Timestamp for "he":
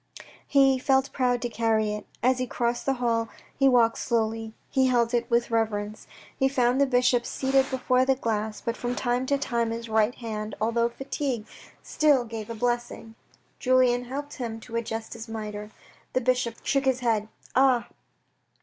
0.47-0.79, 2.39-2.47, 3.55-3.69, 4.71-4.87, 6.39-6.47